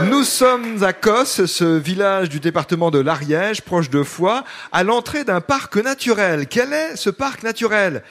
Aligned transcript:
Nous 0.00 0.24
sommes 0.24 0.82
à 0.82 0.94
Cos, 0.94 1.46
ce 1.46 1.78
village 1.78 2.30
du 2.30 2.40
département 2.40 2.90
de 2.90 2.98
l'Ariège, 2.98 3.60
proche 3.60 3.90
de 3.90 4.02
Foix, 4.02 4.42
à 4.72 4.84
l'entrée 4.84 5.24
d'un 5.24 5.42
parc 5.42 5.76
naturel. 5.76 6.46
Quel 6.48 6.72
est 6.72 6.96
ce 6.96 7.10
parc 7.10 7.42
naturel? 7.42 8.02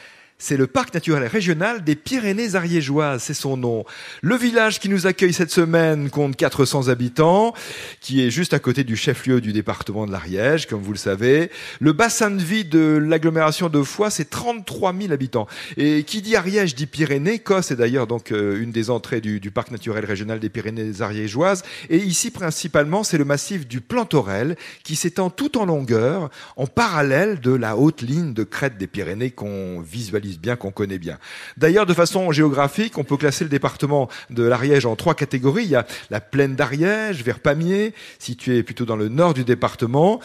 C'est 0.42 0.58
le 0.58 0.66
parc 0.66 0.96
naturel 0.96 1.28
régional 1.28 1.84
des 1.84 1.96
Pyrénées 1.96 2.56
ariégeoises, 2.56 3.22
c'est 3.22 3.36
son 3.36 3.58
nom. 3.58 3.86
Le 4.24 4.36
village 4.36 4.80
qui 4.80 4.90
nous 4.90 5.06
accueille 5.06 5.34
cette 5.34 5.52
semaine 5.52 6.10
compte 6.10 6.36
400 6.36 6.88
habitants, 6.88 7.54
qui 8.00 8.26
est 8.26 8.32
juste 8.32 8.56
à 8.56 8.60
côté 8.60 8.84
du 8.84 8.96
chef-lieu 8.96 9.40
du 9.40 9.54
département 9.54 10.08
de 10.08 10.12
l'Ariège, 10.12 10.66
comme 10.66 10.82
vous 10.82 10.94
le 10.94 10.98
savez. 10.98 11.52
Le 11.80 11.94
bassin 11.94 12.32
de 12.32 12.42
vie 12.42 12.66
de 12.66 12.80
l'agglomération 12.80 13.70
de 13.70 13.84
Foix, 13.84 14.10
c'est 14.10 14.32
33 14.32 14.96
000 15.00 15.14
habitants. 15.14 15.46
Et 15.78 16.04
qui 16.04 16.24
dit 16.24 16.36
Ariège 16.36 16.74
dit 16.74 16.88
Pyrénées. 16.88 17.38
Cos 17.38 17.72
est 17.72 17.76
d'ailleurs 17.76 18.08
donc 18.08 18.32
euh, 18.32 18.60
une 18.60 18.72
des 18.72 18.90
entrées 18.90 19.22
du, 19.22 19.40
du, 19.40 19.52
parc 19.52 19.70
naturel 19.70 20.06
régional 20.06 20.40
des 20.40 20.50
Pyrénées 20.50 21.02
ariégeoises. 21.02 21.62
Et 21.92 21.98
ici, 21.98 22.32
principalement, 22.32 23.04
c'est 23.04 23.20
le 23.20 23.26
massif 23.26 23.68
du 23.68 23.80
Plantorel, 23.80 24.56
qui 24.84 24.96
s'étend 24.96 25.30
tout 25.30 25.60
en 25.60 25.66
longueur, 25.66 26.32
en 26.56 26.66
parallèle 26.66 27.40
de 27.42 27.52
la 27.52 27.78
haute 27.78 28.02
ligne 28.02 28.34
de 28.34 28.44
crête 28.44 28.80
des 28.80 28.88
Pyrénées 28.88 29.30
qu'on 29.30 29.82
visualise 29.82 30.31
bien, 30.40 30.56
qu'on 30.56 30.72
connaît 30.72 31.00
bien. 31.00 31.18
D'ailleurs, 31.58 31.86
de 31.86 31.94
façon 31.94 32.32
géographique, 32.32 32.98
on 32.98 33.04
peut 33.04 33.18
classer 33.18 33.44
le 33.44 33.50
département 33.50 34.10
de 34.30 34.44
l'Ariège 34.44 34.86
en 34.86 34.96
trois 34.96 35.16
catégories. 35.16 35.64
Il 35.64 35.72
y 35.72 35.76
a 35.76 35.86
la 36.10 36.22
plaine 36.22 36.56
d'Ariège, 36.56 37.24
vers 37.24 37.40
Pamiers, 37.40 37.94
située 38.20 38.64
plutôt 38.64 38.86
dans 38.86 38.96
le 38.96 39.10
nord 39.10 39.34
du 39.34 39.44
département, 39.44 40.20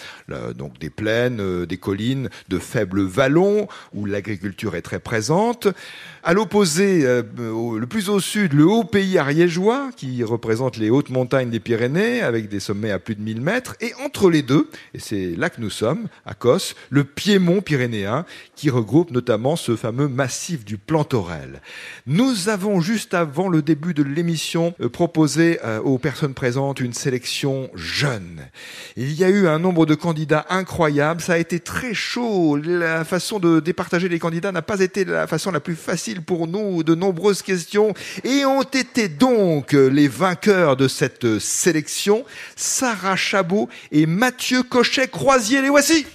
donc 0.56 0.78
des 0.78 0.90
plaines, 0.90 1.40
euh, 1.40 1.66
des 1.66 1.76
collines, 1.76 2.28
de 2.48 2.58
faibles 2.58 3.02
vallons, 3.02 3.68
où 3.94 4.04
l'agriculture 4.06 4.76
est 4.76 4.82
très 4.82 4.98
présente. 4.98 5.68
À 6.22 6.34
l'opposé, 6.34 7.04
euh, 7.04 7.22
le 7.38 7.86
plus 7.86 8.08
au 8.08 8.18
sud, 8.18 8.52
le 8.52 8.66
haut 8.66 8.84
pays 8.84 9.18
ariégeois, 9.18 9.90
qui 9.96 10.24
représente 10.24 10.76
les 10.76 10.90
hautes 10.90 11.10
montagnes 11.10 11.50
des 11.50 11.60
Pyrénées, 11.60 12.20
avec 12.20 12.48
des 12.48 12.60
sommets 12.60 12.90
à 12.90 12.98
plus 12.98 13.14
de 13.14 13.22
1000 13.22 13.40
mètres. 13.40 13.76
Et 13.80 13.92
entre 14.04 14.28
les 14.28 14.42
deux, 14.42 14.68
et 14.92 14.98
c'est 14.98 15.36
là 15.36 15.50
que 15.50 15.60
nous 15.60 15.70
sommes, 15.70 16.08
à 16.24 16.34
Cos, 16.34 16.74
le 16.90 17.04
piémont 17.04 17.60
pyrénéen, 17.60 18.24
qui 18.56 18.70
regroupe 18.70 19.10
notamment 19.12 19.56
ce 19.56 19.76
fameux 19.76 19.95
massif 20.04 20.64
du 20.64 20.78
Plantorel. 20.78 21.60
Nous 22.06 22.48
avons 22.48 22.80
juste 22.80 23.14
avant 23.14 23.48
le 23.48 23.62
début 23.62 23.94
de 23.94 24.02
l'émission 24.02 24.74
euh, 24.80 24.88
proposé 24.88 25.58
euh, 25.64 25.80
aux 25.80 25.98
personnes 25.98 26.34
présentes 26.34 26.80
une 26.80 26.92
sélection 26.92 27.70
jeune. 27.74 28.42
Il 28.96 29.12
y 29.12 29.24
a 29.24 29.28
eu 29.28 29.48
un 29.48 29.58
nombre 29.58 29.86
de 29.86 29.94
candidats 29.94 30.46
incroyable, 30.50 31.20
ça 31.20 31.34
a 31.34 31.38
été 31.38 31.60
très 31.60 31.94
chaud. 31.94 32.56
La 32.56 33.04
façon 33.04 33.38
de 33.38 33.60
départager 33.60 34.08
les 34.08 34.18
candidats 34.18 34.52
n'a 34.52 34.62
pas 34.62 34.80
été 34.80 35.04
la 35.04 35.26
façon 35.26 35.50
la 35.50 35.60
plus 35.60 35.76
facile 35.76 36.22
pour 36.22 36.46
nous. 36.46 36.82
De 36.82 36.94
nombreuses 36.94 37.42
questions 37.42 37.94
et 38.24 38.44
ont 38.44 38.62
été 38.62 39.08
donc 39.08 39.72
les 39.72 40.08
vainqueurs 40.08 40.76
de 40.76 40.88
cette 40.88 41.38
sélection, 41.38 42.24
Sarah 42.54 43.16
Chabot 43.16 43.68
et 43.92 44.06
Mathieu 44.06 44.62
Cochet-Croisier. 44.62 45.62
Les 45.62 45.70
voici. 45.70 46.06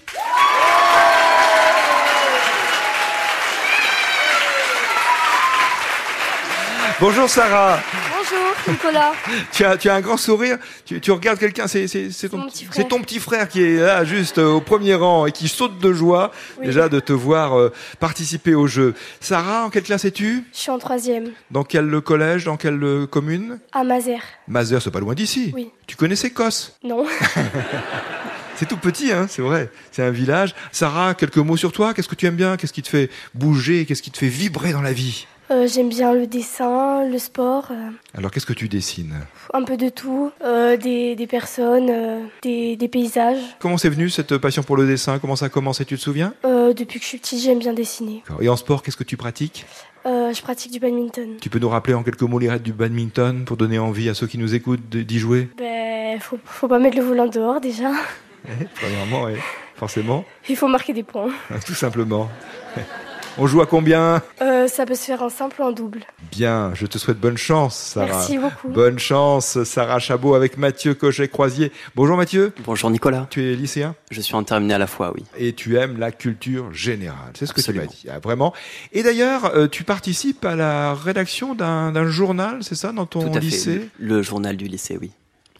Bonjour 7.02 7.27
Sarah. 7.27 7.80
Bonjour 8.16 8.53
Nicolas. 8.67 9.13
tu, 9.51 9.66
as, 9.66 9.75
tu 9.75 9.89
as 9.89 9.95
un 9.95 10.01
grand 10.01 10.17
sourire, 10.17 10.59
tu, 10.85 11.01
tu 11.01 11.09
regardes 11.09 11.39
quelqu'un, 11.39 11.66
c'est, 11.66 11.88
ton, 12.29 12.47
ton, 12.88 13.01
petit 13.01 13.17
frère 13.17 13.50
qui 13.50 13.63
est 13.63 13.78
là 13.78 14.06
juste 14.06 14.38
euh, 14.38 14.51
au 14.51 14.62
premier 14.62 14.94
rang 14.94 15.25
et 15.25 15.31
qui 15.31 15.47
saute 15.47 15.79
de 15.79 15.94
joie 15.94 16.31
déjà 16.61 16.90
de 16.90 17.00
te 17.00 17.11
voir 17.11 17.57
euh, 17.57 17.73
participer 18.00 18.53
au 18.53 18.67
jeu. 18.67 18.94
Sarah, 19.19 19.66
en 19.66 19.72
quelle 19.72 19.81
classe 19.81 20.06
es-tu? 20.06 20.45
Je 20.53 20.59
suis 20.59 20.69
en 20.69 20.78
troisième. 20.78 21.31
Dans 21.50 21.63
quel 21.63 22.01
collège, 22.01 22.45
dans 22.45 22.56
quelle 22.56 22.84
euh, 22.84 23.07
commune? 23.07 23.57
À 23.72 23.84
Mazères. 23.84 24.22
Mazères, 24.47 24.84
c'est 24.84 24.91
pas 24.91 25.00
loin 25.00 25.16
d'ici. 25.16 25.51
Oui. 25.56 25.72
Tu 25.88 25.95
connaissais 25.95 26.29
Cos? 26.29 26.78
Non. 26.84 27.07
C'est 28.61 28.67
tout 28.67 28.78
petit, 28.78 29.11
hein, 29.11 29.25
c'est 29.28 29.41
vrai. 29.41 29.72
C'est 29.91 30.03
un 30.03 30.11
village. 30.11 30.53
Sarah, 30.72 31.16
quelques 31.16 31.38
mots 31.38 31.57
sur 31.57 31.72
toi? 31.72 31.95
Qu'est-ce 31.95 32.07
que 32.07 32.13
tu 32.13 32.28
aimes 32.28 32.35
bien? 32.35 32.57
Qu'est-ce 32.57 32.73
qui 32.73 32.84
te 32.84 32.90
fait 32.90 33.09
bouger? 33.34 33.88
Qu'est-ce 33.88 34.03
qui 34.03 34.11
te 34.11 34.19
fait 34.19 34.28
vibrer 34.28 34.72
dans 34.72 34.84
la 34.84 34.94
vie? 34.94 35.25
Euh, 35.51 35.67
J'aime 35.67 35.89
bien 35.89 36.13
le 36.13 36.28
dessin, 36.28 37.07
le 37.07 37.17
sport. 37.17 37.67
Euh. 37.72 37.89
Alors, 38.17 38.31
qu'est-ce 38.31 38.45
que 38.45 38.53
tu 38.53 38.67
dessines? 38.67 39.16
Un 39.53 39.63
peu 39.63 39.78
de 39.78 39.89
tout. 39.89 40.31
Euh, 40.44 40.78
des, 40.78 41.16
des, 41.16 41.28
personnes, 41.28 41.89
euh, 41.89 42.23
des, 42.41 42.75
des, 42.75 42.88
paysages. 42.88 43.41
Comment 43.59 43.78
c'est 43.78 43.90
venu 43.90 44.09
cette 44.09 44.38
passion 44.38 44.63
pour 44.63 44.78
le 44.78 44.88
dessin? 44.88 45.19
Comment 45.19 45.35
ça 45.35 45.45
a 45.45 45.50
commencé? 45.50 45.85
Tu 45.85 45.97
te 45.97 46.01
souviens? 46.01 46.34
Depuis 46.44 47.00
que 47.00 47.03
je 47.03 47.09
suis 47.09 47.17
petite, 47.17 47.41
j'aime 47.41 47.59
bien 47.59 47.73
dessiner. 47.73 48.23
Et 48.40 48.47
en 48.47 48.56
sport, 48.56 48.81
qu'est-ce 48.81 48.97
que 48.97 49.03
tu 49.03 49.17
pratiques? 49.17 49.66
Je 50.06 50.41
pratique 50.41 50.72
du 50.72 50.79
badminton. 50.79 51.38
Tu 51.41 51.50
peux 51.50 51.59
nous 51.59 51.69
rappeler 51.69 51.94
en 51.94 52.03
quelques 52.03 52.22
mots 52.22 52.40
les 52.40 52.50
règles 52.50 52.63
du 52.63 52.73
badminton 52.73 53.44
pour 53.45 53.57
donner 53.57 53.78
envie 53.78 54.09
à 54.09 54.13
ceux 54.13 54.25
qui 54.25 54.38
nous 54.38 54.56
écoutent 54.56 54.90
d'y 54.90 55.19
jouer? 55.19 55.50
Ben, 55.57 56.19
faut, 56.19 56.40
faut 56.45 56.67
pas 56.67 56.79
mettre 56.79 56.97
le 56.97 57.03
volant 57.03 57.28
dehors 57.28 57.59
déjà. 57.59 57.91
Premièrement, 58.75 59.25
oui, 59.25 59.34
forcément. 59.75 60.23
Il 60.47 60.56
faut 60.56 60.67
marquer 60.67 60.94
des 60.94 61.03
points. 61.03 61.29
Tout 61.66 61.73
simplement. 61.75 62.29
On 63.38 63.47
joue 63.47 63.62
à 63.62 63.66
combien? 63.66 64.22
Euh, 64.42 64.68
Ça 64.68 64.86
peut 64.86 64.96
se 64.96 65.06
faire 65.06 65.22
en 65.22 65.30
simple 65.30 65.62
ou 65.62 65.64
en 65.64 65.72
double. 65.72 66.02
Bien, 66.31 66.72
je 66.74 66.86
te 66.86 66.97
souhaite 66.97 67.18
bonne 67.18 67.38
chance, 67.38 67.75
Sarah. 67.75 68.08
Merci 68.08 68.38
beaucoup. 68.38 68.68
Bonne 68.68 69.00
chance, 69.00 69.64
Sarah 69.64 70.00
Chabot, 70.00 70.36
avec 70.36 70.58
Mathieu 70.58 70.94
Cochet-Croisier. 70.94 71.72
Bonjour 71.96 72.18
Mathieu. 72.18 72.53
Bonjour 72.66 72.90
Nicolas. 72.90 73.28
Tu 73.30 73.52
es 73.52 73.56
lycéen? 73.56 73.96
Je 74.12 74.20
suis 74.22 74.36
en 74.36 74.44
terminale 74.44 74.75
à 74.75 74.80
la 74.80 74.88
fois, 74.88 75.14
oui. 75.16 75.24
Et 75.38 75.53
tu 75.53 75.78
aimes 75.78 75.97
la 75.97 76.12
culture 76.12 76.74
générale, 76.74 77.31
c'est 77.34 77.46
ce 77.46 77.52
Absolument. 77.52 77.86
que 77.86 77.91
tu 77.91 78.08
m'as 78.08 78.14
dit, 78.14 78.18
ah, 78.18 78.20
vraiment. 78.20 78.53
Et 78.91 79.02
d'ailleurs, 79.02 79.46
euh, 79.56 79.68
tu 79.68 79.84
participes 79.84 80.44
à 80.46 80.56
la 80.56 80.94
rédaction 80.94 81.56
d'un 81.56 82.08
journal, 82.08 82.59
c'est 82.62 82.75
ça, 82.75 82.91
dans 82.91 83.06
ton 83.06 83.30
Tout 83.30 83.38
à 83.38 83.40
lycée? 83.40 83.80
Fait. 83.80 83.90
Le, 84.00 84.22
journal 84.22 84.58
du 84.58 84.66
lycée, 84.66 84.97
oui. 85.00 85.12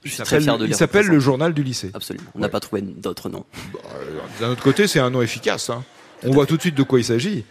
Je 0.04 0.10
suis 0.10 0.24
très 0.24 0.42
fier 0.42 0.58
de 0.58 0.66
Il 0.66 0.76
s'appelle 0.76 1.06
le 1.06 1.20
journal 1.20 1.54
du 1.54 1.64
lycée. 1.64 1.92
Absolument. 1.94 2.26
On 2.36 2.40
n'a 2.40 2.48
ouais. 2.48 2.52
pas 2.52 2.60
trouvé 2.60 2.82
d'autre 2.82 3.30
nom. 3.30 3.46
Bah, 3.72 3.80
D'un 4.40 4.50
autre 4.50 4.64
côté, 4.64 4.88
c'est 4.88 5.00
un 5.00 5.12
nom 5.12 5.22
efficace. 5.22 5.70
Hein. 5.70 5.84
On 6.26 6.32
voit 6.32 6.46
tout 6.46 6.56
de 6.58 6.62
suite 6.62 6.76
de 6.76 6.84
quoi 6.84 7.00
il 7.00 7.04
s'agit. 7.06 7.44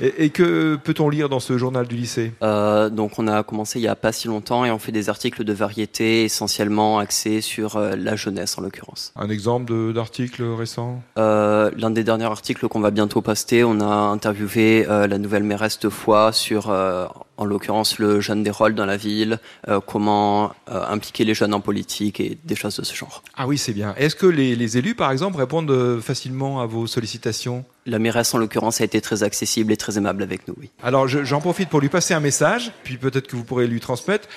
Et, 0.00 0.24
et, 0.24 0.30
que 0.30 0.76
peut-on 0.76 1.08
lire 1.08 1.28
dans 1.28 1.40
ce 1.40 1.56
journal 1.58 1.86
du 1.86 1.96
lycée? 1.96 2.32
Euh, 2.42 2.90
Donc, 2.90 3.18
on 3.18 3.26
a 3.28 3.42
commencé 3.42 3.78
il 3.78 3.82
y 3.82 3.88
a 3.88 3.96
pas 3.96 4.12
si 4.12 4.28
longtemps 4.28 4.64
et 4.64 4.70
on 4.70 4.78
fait 4.78 4.92
des 4.92 5.08
articles 5.08 5.44
de 5.44 5.52
variété 5.52 6.24
essentiellement 6.24 6.98
axés 6.98 7.40
sur 7.40 7.76
euh, 7.76 7.94
la 7.96 8.16
jeunesse 8.16 8.58
en 8.58 8.62
l'occurrence. 8.62 9.12
Un 9.16 9.30
exemple 9.30 9.92
d'article 9.92 10.42
récent? 10.44 11.02
Euh, 11.18 11.70
L'un 11.76 11.90
des 11.90 12.04
derniers 12.04 12.24
articles 12.24 12.68
qu'on 12.68 12.80
va 12.80 12.90
bientôt 12.90 13.22
poster, 13.22 13.64
on 13.64 13.80
a 13.80 13.86
interviewé 13.86 14.86
euh, 14.88 15.06
la 15.06 15.18
nouvelle 15.18 15.44
mairesse 15.44 15.78
de 15.78 15.88
Foix 15.88 16.32
sur 16.32 16.70
euh, 16.70 17.06
en 17.36 17.44
l'occurrence 17.44 17.98
le 17.98 18.20
jeune 18.20 18.42
des 18.42 18.50
rôles 18.50 18.74
dans 18.74 18.86
la 18.86 18.96
ville, 18.96 19.38
euh, 19.68 19.80
comment 19.84 20.52
euh, 20.70 20.84
impliquer 20.88 21.24
les 21.24 21.34
jeunes 21.34 21.54
en 21.54 21.60
politique 21.60 22.20
et 22.20 22.38
des 22.44 22.54
choses 22.54 22.76
de 22.76 22.84
ce 22.84 22.94
genre. 22.94 23.22
Ah 23.36 23.46
oui, 23.46 23.58
c'est 23.58 23.72
bien. 23.72 23.94
Est-ce 23.96 24.16
que 24.16 24.26
les, 24.26 24.54
les, 24.54 24.78
élus, 24.78 24.94
par 24.94 25.10
exemple, 25.10 25.38
répondent 25.38 26.00
facilement 26.00 26.60
à 26.60 26.66
vos 26.66 26.86
sollicitations? 26.86 27.64
La 27.84 27.98
mairesse, 27.98 28.32
en 28.32 28.38
l'occurrence, 28.38 28.80
a 28.80 28.84
été 28.84 29.00
très 29.00 29.24
accessible 29.24 29.72
et 29.72 29.76
très 29.76 29.98
aimable 29.98 30.22
avec 30.22 30.46
nous, 30.46 30.54
oui. 30.60 30.70
Alors, 30.84 31.08
j'en 31.08 31.40
profite 31.40 31.68
pour 31.68 31.80
lui 31.80 31.88
passer 31.88 32.14
un 32.14 32.20
message, 32.20 32.70
puis 32.84 32.96
peut-être 32.96 33.26
que 33.26 33.34
vous 33.34 33.42
pourrez 33.42 33.66
lui 33.66 33.80
transmettre. 33.80 34.28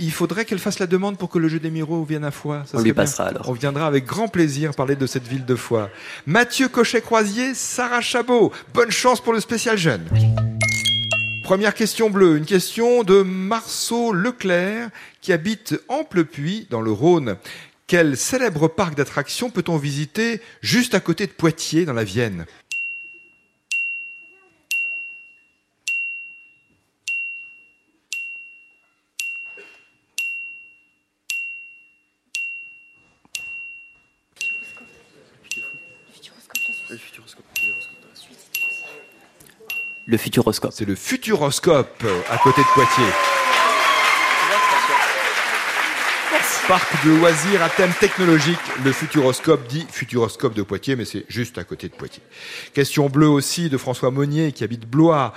Il 0.00 0.10
faudrait 0.10 0.44
qu'elle 0.44 0.58
fasse 0.58 0.80
la 0.80 0.88
demande 0.88 1.16
pour 1.16 1.28
que 1.28 1.38
le 1.38 1.46
jeu 1.48 1.60
des 1.60 1.70
Miro 1.70 2.02
vienne 2.02 2.24
à 2.24 2.32
Foix. 2.32 2.64
Ça 2.66 2.76
On 2.78 2.82
lui 2.82 2.92
passera 2.92 3.26
bien. 3.26 3.34
alors. 3.36 3.48
On 3.50 3.52
viendra 3.52 3.86
avec 3.86 4.04
grand 4.04 4.26
plaisir 4.26 4.74
parler 4.74 4.96
de 4.96 5.06
cette 5.06 5.28
ville 5.28 5.44
de 5.44 5.54
Foix. 5.54 5.90
Mathieu 6.26 6.66
Cochet-Croisier, 6.66 7.54
Sarah 7.54 8.00
Chabot, 8.00 8.50
bonne 8.74 8.90
chance 8.90 9.20
pour 9.20 9.32
le 9.32 9.38
spécial 9.38 9.78
jeune. 9.78 10.02
Première 11.44 11.74
question 11.74 12.10
bleue, 12.10 12.36
une 12.36 12.44
question 12.44 13.04
de 13.04 13.22
Marceau 13.22 14.12
Leclerc 14.12 14.90
qui 15.22 15.32
habite 15.32 15.80
Amplepuis 15.88 16.66
dans 16.68 16.80
le 16.80 16.90
Rhône. 16.90 17.36
Quel 17.86 18.16
célèbre 18.18 18.68
parc 18.68 18.96
d'attractions 18.96 19.48
peut-on 19.50 19.76
visiter 19.78 20.42
juste 20.60 20.94
à 20.94 21.00
côté 21.00 21.26
de 21.26 21.32
Poitiers 21.32 21.86
dans 21.86 21.94
la 21.94 22.04
Vienne? 22.04 22.44
Le 40.10 40.16
Futuroscope. 40.16 40.72
C'est 40.74 40.86
le 40.86 40.94
Futuroscope 40.94 42.02
à 42.30 42.38
côté 42.38 42.62
de 42.62 42.66
Poitiers. 42.72 43.12
Merci. 46.32 46.60
Parc 46.66 47.04
de 47.04 47.10
loisirs 47.10 47.62
à 47.62 47.68
thème 47.68 47.92
technologique, 48.00 48.58
le 48.82 48.92
Futuroscope 48.92 49.68
dit 49.68 49.84
Futuroscope 49.90 50.54
de 50.54 50.62
Poitiers, 50.62 50.96
mais 50.96 51.04
c'est 51.04 51.26
juste 51.28 51.58
à 51.58 51.64
côté 51.64 51.90
de 51.90 51.94
Poitiers. 51.94 52.22
Question 52.72 53.10
bleue 53.10 53.28
aussi 53.28 53.68
de 53.68 53.76
François 53.76 54.10
Monnier 54.10 54.52
qui 54.52 54.64
habite 54.64 54.88
Blois. 54.88 55.34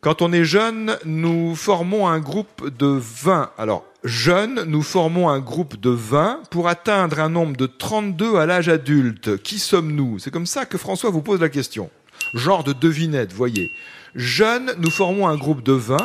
Quand 0.00 0.22
on 0.22 0.32
est 0.32 0.44
jeune, 0.44 0.96
nous 1.04 1.54
formons 1.54 2.08
un 2.08 2.20
groupe 2.20 2.74
de 2.74 2.86
20. 2.86 3.50
Alors, 3.58 3.84
jeunes, 4.02 4.64
nous 4.66 4.82
formons 4.82 5.28
un 5.28 5.40
groupe 5.40 5.78
de 5.78 5.90
20 5.90 6.44
pour 6.50 6.68
atteindre 6.68 7.20
un 7.20 7.28
nombre 7.28 7.54
de 7.58 7.66
32 7.66 8.36
à 8.36 8.46
l'âge 8.46 8.70
adulte. 8.70 9.42
Qui 9.42 9.58
sommes-nous? 9.58 10.20
C'est 10.20 10.30
comme 10.30 10.46
ça 10.46 10.64
que 10.64 10.78
François 10.78 11.10
vous 11.10 11.20
pose 11.20 11.42
la 11.42 11.50
question. 11.50 11.90
Genre 12.34 12.64
de 12.64 12.72
devinette, 12.72 13.32
voyez. 13.32 13.70
Jeunes, 14.14 14.74
nous 14.78 14.90
formons 14.90 15.28
un 15.28 15.36
groupe 15.36 15.62
de 15.62 15.72
20 15.72 15.96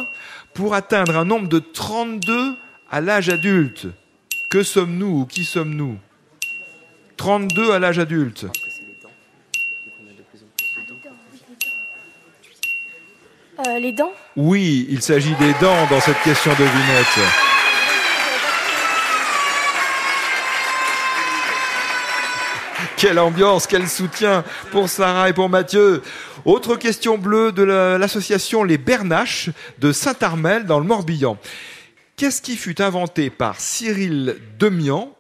pour 0.54 0.76
atteindre 0.76 1.18
un 1.18 1.26
nombre 1.26 1.48
de 1.48 1.60
32 1.60 2.56
à 2.90 3.02
l'âge 3.02 3.30
adulte. 3.30 3.88
Que 4.50 4.64
sommes-nous 4.64 5.22
ou 5.22 5.26
qui 5.26 5.46
sommes-nous? 5.46 5.98
32 7.18 7.72
à 7.72 7.80
l'âge 7.80 8.00
adulte. 8.00 8.46
Euh, 13.68 13.80
les 13.80 13.92
dents? 13.92 14.12
Oui, 14.36 14.88
il 14.90 15.02
s'agit 15.02 15.36
des 15.36 15.54
dents 15.62 15.88
dans 15.90 16.00
cette 16.00 16.22
question 16.24 16.52
devinette. 16.52 17.53
Quelle 23.04 23.20
ambiance, 23.20 23.68
quel 23.68 23.90
soutien 23.90 24.46
pour 24.72 24.88
Sarah 24.88 25.28
et 25.28 25.34
pour 25.34 25.50
Mathieu. 25.50 26.02
Autre 26.46 26.78
question 26.78 27.18
bleue 27.18 27.52
de 27.52 27.62
l'association 27.62 28.64
Les 28.64 28.78
Bernaches 28.78 29.50
de 29.80 29.92
Saint-Armel 29.92 30.66
dans 30.66 30.80
le 30.80 30.86
Morbihan. 30.86 31.38
Qu'est-ce 32.16 32.42
qui 32.42 32.56
fut 32.56 32.82
inventé 32.82 33.30
par 33.30 33.60
Cyril 33.60 34.38
Demian, 34.58 35.14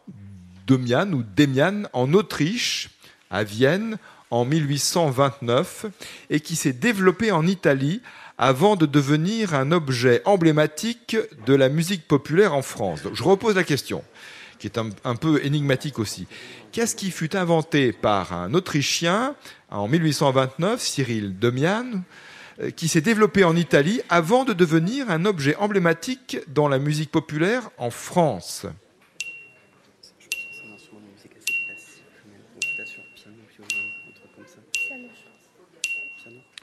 Demian 0.65 1.11
ou 1.11 1.23
Demian 1.35 1.83
en 1.91 2.13
Autriche, 2.13 2.89
à 3.29 3.43
Vienne, 3.43 3.97
en 4.31 4.45
1829, 4.45 5.87
et 6.29 6.39
qui 6.39 6.55
s'est 6.55 6.71
développé 6.71 7.33
en 7.33 7.45
Italie 7.45 8.01
avant 8.37 8.77
de 8.77 8.85
devenir 8.85 9.55
un 9.55 9.73
objet 9.73 10.21
emblématique 10.23 11.17
de 11.45 11.53
la 11.53 11.67
musique 11.67 12.07
populaire 12.07 12.55
en 12.55 12.61
France? 12.61 13.01
je 13.11 13.23
repose 13.23 13.55
la 13.55 13.65
question, 13.65 14.05
qui 14.59 14.67
est 14.67 14.77
un, 14.77 15.15
peu 15.15 15.43
énigmatique 15.45 15.99
aussi. 15.99 16.27
Qu'est-ce 16.71 16.95
qui 16.95 17.11
fut 17.11 17.35
inventé 17.35 17.91
par 17.91 18.33
un 18.33 18.53
Autrichien 18.53 19.35
en 19.69 19.87
1829, 19.87 20.81
Cyril 20.81 21.37
Demian, 21.37 22.03
euh, 22.59 22.69
qui 22.71 22.87
s'est 22.87 23.01
développé 23.01 23.43
en 23.43 23.55
Italie 23.55 24.01
avant 24.09 24.45
de 24.45 24.53
devenir 24.53 25.09
un 25.09 25.25
objet 25.25 25.55
emblématique 25.57 26.37
dans 26.47 26.67
la 26.67 26.79
musique 26.79 27.11
populaire 27.11 27.69
en 27.77 27.89
France? 27.89 28.65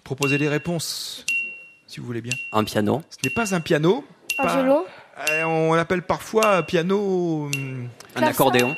Proposez 0.05 0.39
des 0.39 0.49
réponses, 0.49 1.25
si 1.87 2.01
vous 2.01 2.07
voulez 2.07 2.21
bien. 2.21 2.35
Un 2.51 2.65
piano. 2.65 3.01
Ce 3.11 3.17
n'est 3.23 3.33
pas 3.33 3.55
un 3.55 3.61
piano. 3.61 4.05
Un 4.39 4.47
violon. 4.55 4.85
Euh, 5.29 5.45
on 5.45 5.75
l'appelle 5.75 6.03
parfois 6.03 6.63
piano. 6.63 7.51
Hum, 7.55 7.89
un 8.17 8.23
accordéon. 8.23 8.77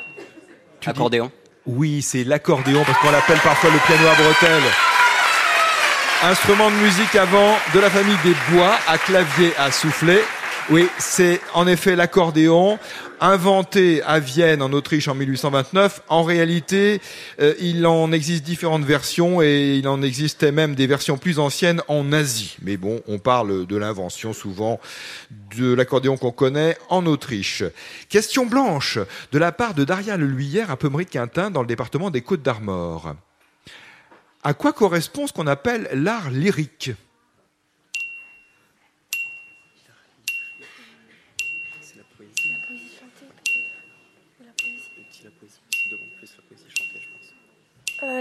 accordéon. 0.85 1.31
Oui, 1.65 2.01
c'est 2.01 2.23
l'accordéon 2.25 2.83
parce 2.85 2.97
qu'on 2.99 3.11
l'appelle 3.11 3.39
parfois 3.39 3.69
le 3.69 3.79
piano 3.79 4.05
à 4.07 4.15
bretelles. 4.15 4.69
Instrument 6.23 6.69
de 6.69 6.75
musique 6.75 7.15
avant 7.15 7.55
de 7.73 7.79
la 7.79 7.89
famille 7.89 8.17
des 8.23 8.35
bois 8.51 8.75
à 8.87 8.97
clavier 8.97 9.53
à 9.57 9.71
souffler. 9.71 10.21
Oui, 10.69 10.87
c'est 10.97 11.41
en 11.53 11.67
effet 11.67 11.97
l'accordéon, 11.97 12.79
inventé 13.19 14.01
à 14.03 14.19
Vienne 14.19 14.61
en 14.61 14.71
Autriche 14.71 15.09
en 15.09 15.13
1829. 15.15 16.03
En 16.07 16.23
réalité, 16.23 17.01
euh, 17.41 17.53
il 17.59 17.85
en 17.85 18.13
existe 18.13 18.45
différentes 18.45 18.85
versions 18.85 19.41
et 19.41 19.75
il 19.75 19.87
en 19.89 20.01
existait 20.01 20.53
même 20.53 20.73
des 20.73 20.87
versions 20.87 21.17
plus 21.17 21.37
anciennes 21.37 21.81
en 21.89 22.13
Asie. 22.13 22.55
Mais 22.61 22.77
bon, 22.77 23.01
on 23.09 23.19
parle 23.19 23.67
de 23.67 23.75
l'invention 23.75 24.31
souvent 24.31 24.79
de 25.57 25.73
l'accordéon 25.73 26.15
qu'on 26.15 26.31
connaît 26.31 26.77
en 26.87 27.05
Autriche. 27.07 27.63
Question 28.07 28.45
blanche 28.45 28.99
de 29.33 29.37
la 29.39 29.51
part 29.51 29.73
de 29.73 29.83
Daria 29.83 30.15
Leluyère 30.15 30.71
à 30.71 30.77
Pommery 30.77 31.03
de 31.03 31.09
Quintin 31.09 31.51
dans 31.51 31.61
le 31.61 31.67
département 31.67 32.09
des 32.09 32.21
Côtes 32.21 32.41
d'Armor. 32.41 33.15
À 34.43 34.53
quoi 34.53 34.71
correspond 34.71 35.27
ce 35.27 35.33
qu'on 35.33 35.47
appelle 35.47 35.89
l'art 35.93 36.29
lyrique? 36.29 36.91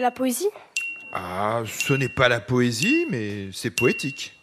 La 0.02 0.10
poésie? 0.10 0.48
Ah, 1.14 1.62
ce 1.66 1.94
n'est 1.94 2.08
pas 2.08 2.28
la 2.28 2.40
poésie, 2.40 3.06
mais 3.08 3.48
c'est 3.52 3.70
poétique. 3.70 4.34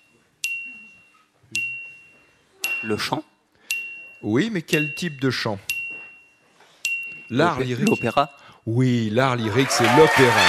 Le 2.84 2.98
chant? 2.98 3.24
Oui, 4.22 4.50
mais 4.52 4.62
quel 4.62 4.96
type 4.96 5.20
de 5.20 5.30
chant? 5.30 5.60
L'art 7.30 7.60
lyrique. 7.60 7.90
L'opéra? 7.90 8.32
Oui, 8.66 9.10
l'art 9.12 9.36
lyrique, 9.36 9.70
c'est 9.70 9.84
l'opéra. 9.98 10.46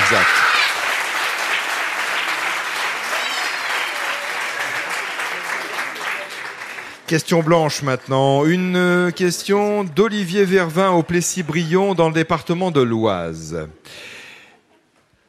Exact. 0.00 0.26
Question 7.06 7.42
blanche 7.42 7.82
maintenant. 7.82 8.44
Une 8.46 9.12
question 9.14 9.84
d'Olivier 9.84 10.44
Vervin 10.44 10.90
au 10.90 11.02
Plessis-Brion 11.02 11.94
dans 11.94 12.08
le 12.08 12.14
département 12.14 12.70
de 12.70 12.80
l'Oise. 12.80 13.68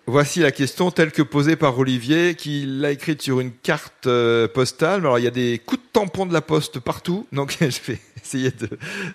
Voici 0.10 0.40
la 0.40 0.54
question 0.54 0.90
telle 0.90 1.12
que 1.12 1.22
posée 1.22 1.58
par 1.58 1.78
Olivier, 1.78 2.36
qui 2.36 2.64
l'a 2.66 2.92
écrite 2.92 3.22
sur 3.22 3.42
une 3.42 3.52
carte 3.52 4.08
euh, 4.08 4.48
postale. 4.48 5.02
Alors 5.02 5.20
il 5.20 5.26
y 5.26 5.28
a 5.28 5.32
des 5.32 5.60
coups 5.60 5.82
de 5.82 5.88
tampon 5.92 6.26
de 6.26 6.32
la 6.32 6.40
poste 6.40 6.80
partout, 6.80 7.28
donc 7.34 7.58
je 7.60 7.66
vais 7.86 8.00
essayer 8.24 8.54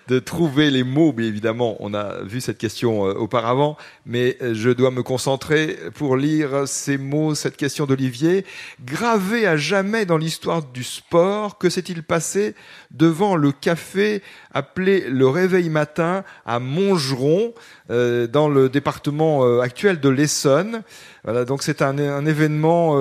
de, 0.07 0.19
trouver 0.19 0.69
les 0.69 0.83
mots. 0.83 1.11
Mais 1.17 1.25
évidemment, 1.25 1.77
on 1.79 1.95
a 1.95 2.21
vu 2.21 2.41
cette 2.41 2.59
question 2.59 3.07
euh, 3.07 3.13
auparavant, 3.15 3.75
mais 4.05 4.37
euh, 4.43 4.53
je 4.53 4.69
dois 4.69 4.91
me 4.91 5.01
concentrer 5.01 5.79
pour 5.95 6.15
lire 6.15 6.67
ces 6.67 6.99
mots, 6.99 7.33
cette 7.33 7.57
question 7.57 7.87
d'Olivier. 7.87 8.45
Gravé 8.85 9.47
à 9.47 9.57
jamais 9.57 10.05
dans 10.05 10.17
l'histoire 10.17 10.61
du 10.61 10.83
sport, 10.83 11.57
que 11.57 11.71
s'est-il 11.71 12.03
passé 12.03 12.53
devant 12.91 13.35
le 13.35 13.51
café 13.51 14.21
appelé 14.53 15.09
le 15.09 15.27
Réveil 15.27 15.69
Matin 15.69 16.23
à 16.45 16.59
Montgeron, 16.59 17.55
dans 17.89 18.47
le 18.47 18.69
département 18.69 19.59
actuel 19.59 19.99
de 19.99 20.09
l'Essonne? 20.09 20.82
Voilà, 21.23 21.45
donc 21.45 21.63
c'est 21.63 21.81
un, 21.81 21.97
un, 21.97 22.25
événement 22.25 22.95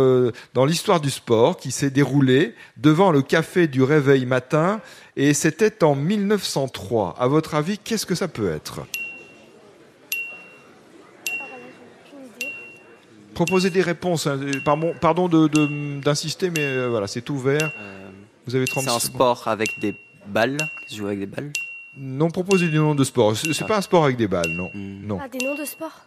dans 0.54 0.64
l'histoire 0.64 1.00
du 1.00 1.10
sport 1.10 1.56
qui 1.56 1.70
s'est 1.70 1.90
déroulé 1.90 2.54
devant 2.76 3.10
le 3.10 3.22
café 3.22 3.66
du 3.66 3.82
Réveil 3.82 4.26
Matin 4.26 4.80
et 5.16 5.34
c'était 5.34 5.84
en 5.84 5.94
1903. 5.94 7.16
À 7.18 7.26
votre 7.26 7.54
avis, 7.54 7.78
qu'est-ce 7.78 8.06
que 8.06 8.14
ça 8.14 8.28
peut 8.28 8.50
être? 8.50 8.80
Proposez 13.34 13.70
des 13.70 13.82
réponses. 13.82 14.26
Hein. 14.26 14.40
Pardon, 14.64 14.94
pardon 15.00 15.28
d'insister, 15.28 16.50
mais 16.50 16.64
euh, 16.64 16.88
voilà, 16.88 17.06
c'est 17.06 17.28
ouvert. 17.30 17.72
Euh, 17.80 18.10
Vous 18.46 18.54
avez 18.54 18.66
30 18.66 18.84
C'est 18.84 18.90
un 18.90 18.98
sport 18.98 19.48
avec 19.48 19.78
des 19.80 19.94
balles 20.26 20.58
Qui 20.86 20.94
se 20.94 20.98
joue 20.98 21.06
avec 21.06 21.20
des 21.20 21.26
balles? 21.26 21.52
Non, 21.96 22.30
proposez 22.30 22.68
des 22.68 22.78
noms 22.78 22.94
de 22.94 23.04
sport. 23.04 23.36
C'est 23.36 23.50
ah. 23.62 23.66
pas 23.66 23.78
un 23.78 23.82
sport 23.82 24.04
avec 24.04 24.16
des 24.16 24.28
balles, 24.28 24.50
non. 24.50 24.70
Hmm. 24.72 25.06
non. 25.06 25.18
Ah, 25.20 25.28
des 25.28 25.44
noms 25.44 25.54
de 25.54 25.64
sport? 25.64 26.06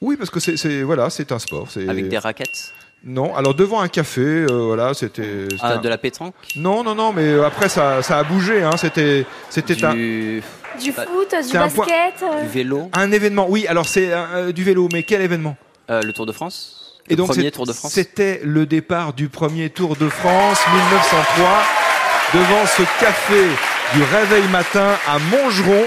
Oui, 0.00 0.16
parce 0.16 0.30
que 0.30 0.40
c'est 0.40 0.82
voilà, 0.82 1.10
c'est 1.10 1.32
un 1.32 1.38
sport. 1.38 1.68
Avec 1.88 2.08
des 2.08 2.18
raquettes? 2.18 2.72
Non, 3.04 3.34
alors 3.36 3.54
devant 3.54 3.80
un 3.80 3.88
café, 3.88 4.20
euh, 4.20 4.46
voilà, 4.48 4.92
c'était. 4.92 5.46
Ah, 5.60 5.78
de 5.78 5.88
la 5.88 5.98
pétanque? 5.98 6.34
Non, 6.56 6.82
non, 6.82 6.94
non, 6.94 7.12
mais 7.12 7.28
euh, 7.28 7.46
après 7.46 7.68
ça, 7.68 8.02
ça 8.02 8.18
a 8.18 8.24
bougé, 8.24 8.62
hein. 8.62 8.76
C'était, 8.76 9.24
c'était 9.50 9.76
du... 9.76 9.84
un. 9.84 9.94
Du 9.94 10.92
foot, 10.92 11.34
du 11.46 11.52
basket. 11.52 12.22
Euh. 12.22 12.42
Du 12.42 12.48
vélo? 12.48 12.90
Un 12.92 13.12
événement, 13.12 13.46
oui. 13.48 13.66
Alors 13.66 13.86
c'est 13.86 14.10
du 14.52 14.64
vélo, 14.64 14.88
mais 14.92 15.02
quel 15.02 15.22
événement? 15.22 15.56
Le 15.88 16.10
Tour 16.12 16.26
de 16.26 16.32
France? 16.32 16.98
Le 17.06 17.12
Et 17.12 17.16
donc 17.16 17.28
premier 17.28 17.50
Tour 17.50 17.66
de 17.66 17.72
France? 17.72 17.92
C'était 17.92 18.40
le 18.44 18.66
départ 18.66 19.12
du 19.12 19.28
premier 19.28 19.70
Tour 19.70 19.96
de 19.96 20.08
France 20.08 20.58
1903 20.72 21.62
devant 22.34 22.66
ce 22.66 22.82
café 23.00 23.44
du 23.94 24.02
réveil 24.02 24.46
matin 24.48 24.96
à 25.08 25.18
Montgeron 25.18 25.84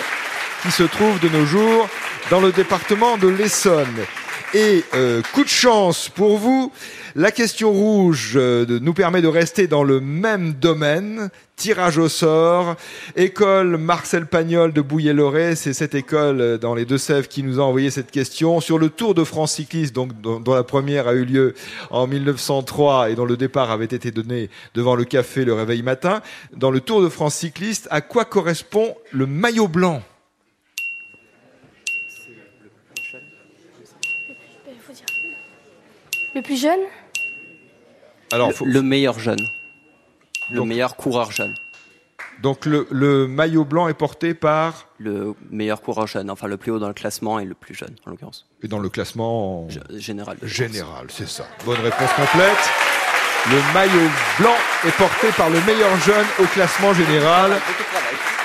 qui 0.63 0.71
se 0.71 0.83
trouve 0.83 1.19
de 1.19 1.29
nos 1.29 1.45
jours 1.45 1.87
dans 2.29 2.39
le 2.39 2.51
département 2.51 3.17
de 3.17 3.27
l'Essonne. 3.27 4.05
Et 4.53 4.83
euh, 4.93 5.21
coup 5.33 5.43
de 5.43 5.49
chance 5.49 6.09
pour 6.09 6.37
vous, 6.37 6.71
la 7.15 7.31
question 7.31 7.71
rouge 7.71 8.33
euh, 8.35 8.79
nous 8.81 8.93
permet 8.93 9.21
de 9.21 9.27
rester 9.27 9.67
dans 9.67 9.83
le 9.83 9.99
même 9.99 10.53
domaine. 10.53 11.29
Tirage 11.55 11.97
au 11.97 12.09
sort. 12.09 12.75
École 13.15 13.77
Marcel 13.77 14.25
Pagnol 14.25 14.73
de 14.73 14.81
Bouillé-Loré. 14.81 15.55
C'est 15.55 15.73
cette 15.73 15.93
école 15.93 16.41
euh, 16.41 16.57
dans 16.57 16.73
les 16.73 16.85
Deux-Sèvres 16.85 17.27
qui 17.27 17.43
nous 17.43 17.59
a 17.59 17.63
envoyé 17.63 17.89
cette 17.91 18.11
question 18.11 18.59
sur 18.61 18.77
le 18.77 18.89
Tour 18.89 19.13
de 19.13 19.23
France 19.23 19.53
cycliste, 19.53 19.93
donc 19.93 20.19
dont 20.21 20.53
la 20.53 20.63
première 20.63 21.07
a 21.07 21.13
eu 21.13 21.25
lieu 21.25 21.53
en 21.89 22.07
1903 22.07 23.11
et 23.11 23.15
dont 23.15 23.25
le 23.25 23.37
départ 23.37 23.71
avait 23.71 23.85
été 23.85 24.11
donné 24.11 24.49
devant 24.73 24.95
le 24.95 25.05
café 25.05 25.45
le 25.45 25.53
réveil 25.53 25.83
matin. 25.83 26.21
Dans 26.55 26.71
le 26.71 26.79
Tour 26.81 27.01
de 27.01 27.09
France 27.09 27.35
cycliste, 27.35 27.87
à 27.91 28.01
quoi 28.01 28.25
correspond 28.25 28.95
le 29.11 29.25
maillot 29.25 29.67
blanc 29.67 30.01
Il 34.67 34.79
faut 34.79 34.93
dire. 34.93 35.05
Le 36.35 36.41
plus 36.41 36.59
jeune 36.59 36.79
Alors, 38.31 38.49
le, 38.49 38.53
faut- 38.53 38.65
le 38.65 38.81
meilleur 38.81 39.19
jeune. 39.19 39.39
Le 40.49 40.57
Donc- 40.57 40.67
meilleur 40.67 40.95
coureur 40.95 41.31
jeune. 41.31 41.53
donc 42.41 42.65
le, 42.65 42.87
le 42.91 43.27
maillot 43.27 43.63
blanc 43.65 43.87
est 43.87 43.93
porté 43.93 44.33
par 44.33 44.87
Le 44.97 45.33
meilleur 45.49 45.81
coureur 45.81 46.07
jeune. 46.07 46.29
Enfin, 46.29 46.47
le 46.47 46.57
plus 46.57 46.71
haut 46.71 46.79
dans 46.79 46.87
le 46.87 46.93
classement 46.93 47.39
et 47.39 47.45
le 47.45 47.53
plus 47.53 47.73
jeune, 47.75 47.95
en 48.05 48.11
l'occurrence. 48.11 48.47
et 48.63 48.67
dans 48.67 48.79
le 48.79 48.89
classement 48.89 49.67
G- 49.69 49.79
Général. 49.97 50.37
général, 50.43 51.07
c'est 51.09 51.27
ça. 51.27 51.45
Bonne 51.65 51.79
réponse 51.79 52.11
complète. 52.13 52.57
Le 53.49 53.73
maillot 53.73 54.09
blanc 54.39 54.55
est 54.85 54.95
porté 54.97 55.29
par 55.35 55.49
le 55.49 55.59
meilleur 55.61 55.97
jeune 56.01 56.25
au 56.39 56.43
classement 56.43 56.93
général. 56.93 57.51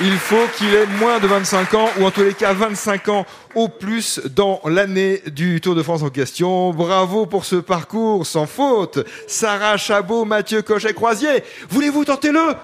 Il 0.00 0.16
faut 0.16 0.46
qu'il 0.56 0.74
ait 0.74 0.86
moins 0.86 1.18
de 1.18 1.26
25 1.26 1.74
ans, 1.74 1.90
ou 1.98 2.06
en 2.06 2.10
tous 2.10 2.22
les 2.22 2.32
cas 2.32 2.54
25 2.54 3.08
ans 3.10 3.26
au 3.54 3.68
plus 3.68 4.20
dans 4.24 4.60
l'année 4.64 5.22
du 5.26 5.60
Tour 5.60 5.74
de 5.74 5.82
France 5.82 6.02
en 6.02 6.08
question. 6.08 6.70
Bravo 6.72 7.26
pour 7.26 7.44
ce 7.44 7.56
parcours 7.56 8.26
sans 8.26 8.46
faute. 8.46 9.06
Sarah 9.26 9.76
Chabot, 9.76 10.24
Mathieu 10.24 10.62
Cochet-Croisier, 10.62 11.44
voulez-vous 11.68 12.06
tenter 12.06 12.32
le? 12.32 12.54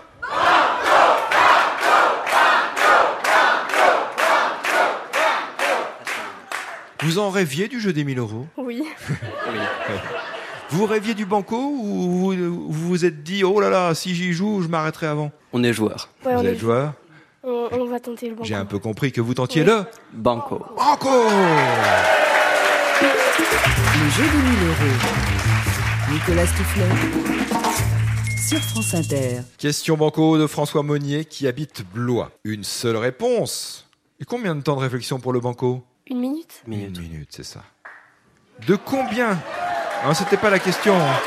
Vous 7.03 7.19
en 7.19 7.29
rêviez 7.29 7.69
du 7.69 7.79
jeu 7.79 7.93
des 7.93 8.05
1000 8.05 8.19
euros? 8.19 8.47
Oui. 8.57 8.85
Vous 10.73 10.87
rêviez 10.87 11.15
du 11.15 11.27
banco 11.27 11.57
ou 11.57 12.33
vous 12.33 12.33
vous 12.33 12.89
vous 12.89 13.05
êtes 13.05 13.23
dit 13.23 13.45
oh 13.45 13.61
là 13.61 13.69
là 13.71 13.95
si 13.95 14.15
j'y 14.15 14.33
joue 14.33 14.63
je 14.63 14.69
m'arrêterai 14.69 15.07
avant? 15.07 15.31
On 15.53 15.63
est 15.63 15.73
joueur. 15.73 16.09
Ouais, 16.25 16.35
Vous 16.35 16.41
on, 16.41 16.45
êtes 16.45 16.55
est- 16.55 16.59
joueur 16.59 16.95
on, 17.45 17.69
on 17.73 17.85
va 17.87 18.01
tenter 18.01 18.29
le 18.29 18.35
banco. 18.37 18.47
J'ai 18.47 18.55
un 18.55 18.65
peu 18.65 18.79
compris 18.79 19.13
que 19.13 19.21
vous 19.21 19.35
tentiez 19.35 19.63
Oui. 19.63 19.67
le 19.69 19.85
Banco. 20.13 20.65
banco. 20.77 21.09
Le 23.03 24.11
jeu 24.11 24.23
des 24.23 24.29
1000 24.31 24.69
euros. 24.69 24.99
Nicolas 26.13 26.47
Toufflet. 26.47 26.87
Sur 28.39 28.59
France 28.61 28.95
Inter. 28.95 29.41
Question 29.59 29.97
banco 29.97 30.39
de 30.39 30.47
François 30.47 30.83
Monnier 30.83 31.25
qui 31.25 31.47
habite 31.49 31.85
Blois. 31.93 32.31
Une 32.45 32.65
seule 32.65 32.97
réponse. 32.97 33.89
Et 34.21 34.25
combien 34.25 34.55
de 34.55 34.61
temps 34.63 34.77
de 34.77 34.81
réflexion 34.83 35.19
pour 35.21 35.33
le 35.33 35.41
banco? 35.41 35.85
Une 36.09 36.21
minute 36.21 36.63
Minute. 36.67 36.97
Une 36.97 37.03
minute, 37.03 37.29
c'est 37.31 37.45
ça. 37.45 37.63
De 38.67 38.77
combien 38.77 39.39
Non, 40.05 40.15
c'était 40.15 40.37
pas 40.37 40.51
la 40.51 40.59
question. 40.59 40.95
hein. 40.97 41.21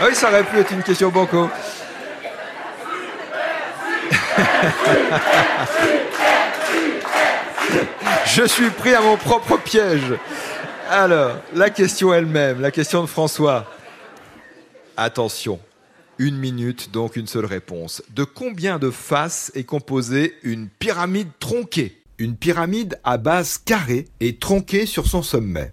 Ah 0.00 0.04
oui, 0.08 0.14
ça 0.14 0.28
aurait 0.28 0.44
pu 0.44 0.58
être 0.58 0.72
une 0.72 0.82
question 0.82 1.10
banco. 1.10 1.48
Je 8.26 8.46
suis 8.46 8.70
pris 8.70 8.94
à 8.94 9.00
mon 9.00 9.16
propre 9.16 9.56
piège. 9.58 10.14
Alors, 10.90 11.36
la 11.54 11.70
question 11.70 12.14
elle-même, 12.14 12.60
la 12.60 12.70
question 12.70 13.02
de 13.02 13.06
François. 13.06 13.66
Attention, 14.96 15.60
une 16.18 16.36
minute, 16.36 16.90
donc 16.90 17.16
une 17.16 17.26
seule 17.26 17.44
réponse. 17.46 18.02
De 18.10 18.24
combien 18.24 18.78
de 18.78 18.90
faces 18.90 19.52
est 19.54 19.64
composée 19.64 20.36
une 20.42 20.68
pyramide 20.68 21.30
tronquée? 21.38 22.02
Une 22.18 22.36
pyramide 22.36 22.98
à 23.04 23.16
base 23.16 23.58
carrée 23.58 24.06
et 24.18 24.36
tronquée 24.38 24.86
sur 24.86 25.06
son 25.06 25.22
sommet. 25.22 25.72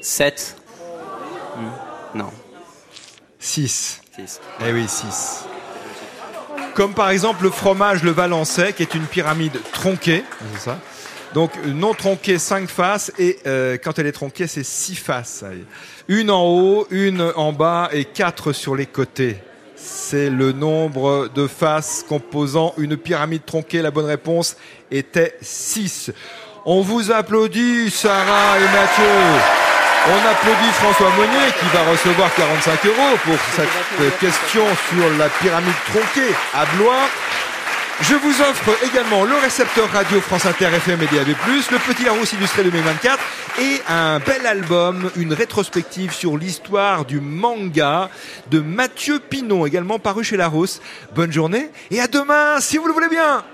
7. 0.00 0.56
Hmm. 1.56 2.18
Non. 2.18 2.30
6. 3.38 4.00
Eh 4.66 4.72
oui, 4.72 4.86
6. 4.88 5.44
Comme 6.74 6.94
par 6.94 7.10
exemple 7.10 7.44
le 7.44 7.50
fromage, 7.50 8.02
le 8.02 8.10
valençais, 8.10 8.72
qui 8.72 8.82
est 8.82 8.94
une 8.94 9.06
pyramide 9.06 9.58
tronquée. 9.72 10.24
Donc 11.34 11.52
non 11.66 11.94
tronquée, 11.94 12.38
5 12.38 12.68
faces, 12.68 13.12
et 13.18 13.38
euh, 13.46 13.78
quand 13.82 13.98
elle 13.98 14.06
est 14.06 14.12
tronquée, 14.12 14.46
c'est 14.46 14.64
6 14.64 14.96
faces. 14.96 15.44
Une 16.08 16.30
en 16.30 16.44
haut, 16.44 16.86
une 16.90 17.32
en 17.36 17.52
bas 17.52 17.88
et 17.92 18.04
4 18.04 18.52
sur 18.52 18.74
les 18.74 18.86
côtés. 18.86 19.36
C'est 19.76 20.28
le 20.28 20.52
nombre 20.52 21.28
de 21.34 21.46
faces 21.46 22.04
composant 22.06 22.74
une 22.76 22.96
pyramide 22.96 23.44
tronquée. 23.44 23.80
La 23.80 23.90
bonne 23.90 24.06
réponse 24.06 24.56
était 24.90 25.36
6. 25.40 26.10
On 26.66 26.82
vous 26.82 27.10
applaudit, 27.10 27.90
Sarah 27.90 28.58
et 28.58 28.72
Mathieu. 28.72 29.69
On 30.06 30.30
applaudit 30.30 30.72
François 30.72 31.10
Monnier 31.10 31.52
qui 31.58 31.66
va 31.76 31.90
recevoir 31.90 32.34
45 32.34 32.86
euros 32.86 33.18
pour 33.22 33.36
cette 33.54 34.18
question 34.18 34.64
sur 34.88 35.10
la 35.18 35.28
pyramide 35.28 35.74
tronquée 35.88 36.34
à 36.54 36.64
Blois. 36.76 37.06
Je 38.00 38.14
vous 38.14 38.40
offre 38.40 38.70
également 38.82 39.24
le 39.24 39.36
récepteur 39.36 39.90
radio 39.90 40.22
France 40.22 40.46
Inter 40.46 40.68
FM 40.74 41.02
et 41.02 41.06
DAB+, 41.06 41.28
le 41.28 41.78
Petit 41.78 42.04
Larousse 42.04 42.32
illustré 42.32 42.62
2024 42.64 43.18
et 43.60 43.82
un 43.90 44.18
bel 44.20 44.46
album, 44.46 45.10
une 45.16 45.34
rétrospective 45.34 46.14
sur 46.14 46.38
l'histoire 46.38 47.04
du 47.04 47.20
manga 47.20 48.08
de 48.50 48.60
Mathieu 48.60 49.18
Pinon, 49.18 49.66
également 49.66 49.98
paru 49.98 50.24
chez 50.24 50.38
Larousse. 50.38 50.80
Bonne 51.14 51.30
journée 51.30 51.70
et 51.90 52.00
à 52.00 52.06
demain 52.06 52.58
si 52.60 52.78
vous 52.78 52.86
le 52.86 52.94
voulez 52.94 53.08
bien 53.08 53.44